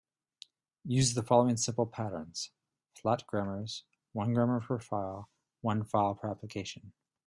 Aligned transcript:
Use 0.83 1.13
the 1.13 1.21
following 1.21 1.57
simple 1.57 1.85
patterns: 1.85 2.49
flat 2.95 3.27
grammars, 3.27 3.83
one 4.13 4.33
grammar 4.33 4.59
per 4.59 4.79
file, 4.79 5.29
one 5.61 5.83
file 5.83 6.15
per 6.15 6.27
application. 6.31 6.91